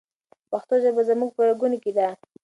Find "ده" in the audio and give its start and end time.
1.97-2.07